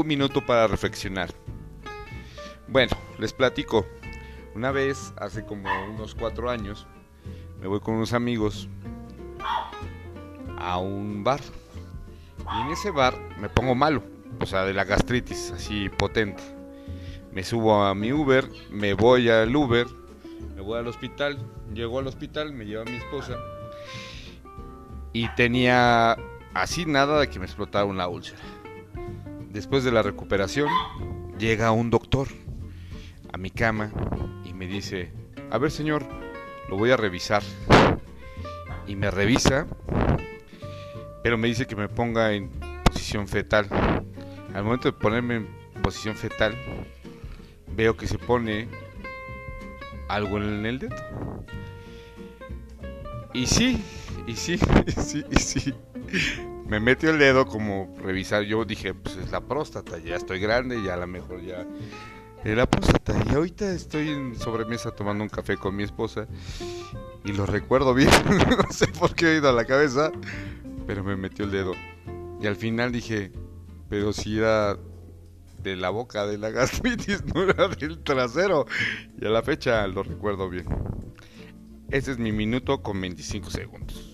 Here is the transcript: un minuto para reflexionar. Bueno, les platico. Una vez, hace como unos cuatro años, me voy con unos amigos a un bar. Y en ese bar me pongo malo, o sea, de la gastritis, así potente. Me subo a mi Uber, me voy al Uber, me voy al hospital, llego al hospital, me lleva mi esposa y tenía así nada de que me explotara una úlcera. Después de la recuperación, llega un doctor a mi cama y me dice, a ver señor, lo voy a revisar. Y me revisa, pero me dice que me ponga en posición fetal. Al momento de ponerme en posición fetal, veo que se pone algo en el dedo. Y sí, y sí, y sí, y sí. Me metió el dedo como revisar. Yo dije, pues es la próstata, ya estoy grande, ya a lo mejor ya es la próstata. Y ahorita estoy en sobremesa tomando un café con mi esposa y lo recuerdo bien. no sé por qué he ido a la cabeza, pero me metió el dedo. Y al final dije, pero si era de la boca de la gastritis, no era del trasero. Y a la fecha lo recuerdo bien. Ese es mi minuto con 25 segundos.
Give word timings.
un 0.00 0.06
minuto 0.06 0.44
para 0.44 0.66
reflexionar. 0.66 1.30
Bueno, 2.68 2.96
les 3.18 3.32
platico. 3.32 3.86
Una 4.54 4.70
vez, 4.72 5.12
hace 5.16 5.44
como 5.44 5.68
unos 5.88 6.14
cuatro 6.14 6.50
años, 6.50 6.86
me 7.60 7.66
voy 7.66 7.80
con 7.80 7.94
unos 7.94 8.12
amigos 8.12 8.68
a 10.58 10.78
un 10.78 11.22
bar. 11.22 11.40
Y 12.38 12.60
en 12.62 12.72
ese 12.72 12.90
bar 12.90 13.14
me 13.38 13.48
pongo 13.48 13.74
malo, 13.74 14.02
o 14.40 14.46
sea, 14.46 14.64
de 14.64 14.72
la 14.72 14.84
gastritis, 14.84 15.52
así 15.52 15.88
potente. 15.88 16.42
Me 17.32 17.44
subo 17.44 17.84
a 17.84 17.94
mi 17.94 18.12
Uber, 18.12 18.48
me 18.70 18.94
voy 18.94 19.28
al 19.28 19.54
Uber, 19.54 19.86
me 20.56 20.62
voy 20.62 20.78
al 20.78 20.88
hospital, 20.88 21.38
llego 21.72 21.98
al 21.98 22.06
hospital, 22.06 22.52
me 22.52 22.64
lleva 22.64 22.84
mi 22.84 22.96
esposa 22.96 23.36
y 25.12 25.28
tenía 25.34 26.16
así 26.54 26.86
nada 26.86 27.20
de 27.20 27.28
que 27.28 27.38
me 27.38 27.44
explotara 27.44 27.84
una 27.84 28.08
úlcera. 28.08 28.40
Después 29.50 29.82
de 29.82 29.90
la 29.90 30.02
recuperación, 30.02 30.68
llega 31.36 31.72
un 31.72 31.90
doctor 31.90 32.28
a 33.32 33.36
mi 33.36 33.50
cama 33.50 33.90
y 34.44 34.54
me 34.54 34.68
dice, 34.68 35.12
a 35.50 35.58
ver 35.58 35.72
señor, 35.72 36.06
lo 36.68 36.76
voy 36.76 36.92
a 36.92 36.96
revisar. 36.96 37.42
Y 38.86 38.94
me 38.94 39.10
revisa, 39.10 39.66
pero 41.24 41.36
me 41.36 41.48
dice 41.48 41.66
que 41.66 41.74
me 41.74 41.88
ponga 41.88 42.32
en 42.32 42.48
posición 42.84 43.26
fetal. 43.26 43.66
Al 44.54 44.62
momento 44.62 44.92
de 44.92 44.96
ponerme 44.96 45.36
en 45.36 45.48
posición 45.82 46.14
fetal, 46.14 46.56
veo 47.74 47.96
que 47.96 48.06
se 48.06 48.18
pone 48.18 48.68
algo 50.08 50.38
en 50.38 50.64
el 50.64 50.78
dedo. 50.78 50.96
Y 53.32 53.46
sí, 53.46 53.82
y 54.30 54.36
sí, 54.36 54.58
y 54.86 54.92
sí, 54.92 55.24
y 55.28 55.36
sí. 55.36 55.74
Me 56.66 56.78
metió 56.78 57.10
el 57.10 57.18
dedo 57.18 57.46
como 57.46 57.92
revisar. 58.00 58.44
Yo 58.44 58.64
dije, 58.64 58.94
pues 58.94 59.16
es 59.16 59.32
la 59.32 59.40
próstata, 59.40 59.98
ya 59.98 60.14
estoy 60.16 60.38
grande, 60.38 60.82
ya 60.82 60.94
a 60.94 60.98
lo 60.98 61.08
mejor 61.08 61.42
ya 61.42 61.66
es 62.44 62.56
la 62.56 62.66
próstata. 62.66 63.14
Y 63.28 63.34
ahorita 63.34 63.72
estoy 63.72 64.10
en 64.10 64.36
sobremesa 64.36 64.92
tomando 64.92 65.24
un 65.24 65.30
café 65.30 65.56
con 65.56 65.74
mi 65.74 65.82
esposa 65.82 66.28
y 67.24 67.32
lo 67.32 67.44
recuerdo 67.44 67.92
bien. 67.92 68.10
no 68.28 68.72
sé 68.72 68.86
por 68.86 69.14
qué 69.16 69.32
he 69.32 69.36
ido 69.38 69.48
a 69.48 69.52
la 69.52 69.64
cabeza, 69.64 70.12
pero 70.86 71.02
me 71.02 71.16
metió 71.16 71.44
el 71.44 71.50
dedo. 71.50 71.72
Y 72.40 72.46
al 72.46 72.56
final 72.56 72.92
dije, 72.92 73.32
pero 73.88 74.12
si 74.12 74.38
era 74.38 74.78
de 75.60 75.74
la 75.74 75.90
boca 75.90 76.24
de 76.24 76.38
la 76.38 76.50
gastritis, 76.52 77.24
no 77.34 77.42
era 77.42 77.66
del 77.66 77.98
trasero. 78.04 78.66
Y 79.20 79.26
a 79.26 79.30
la 79.30 79.42
fecha 79.42 79.84
lo 79.88 80.04
recuerdo 80.04 80.48
bien. 80.48 80.66
Ese 81.90 82.12
es 82.12 82.18
mi 82.18 82.30
minuto 82.30 82.80
con 82.80 83.00
25 83.00 83.50
segundos. 83.50 84.09